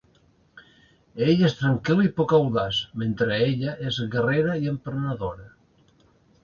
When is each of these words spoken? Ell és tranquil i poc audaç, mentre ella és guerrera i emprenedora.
Ell 1.25 1.43
és 1.49 1.53
tranquil 1.59 2.01
i 2.07 2.11
poc 2.21 2.33
audaç, 2.39 2.81
mentre 3.03 3.39
ella 3.51 3.77
és 3.93 4.01
guerrera 4.17 4.61
i 4.65 4.75
emprenedora. 4.77 5.49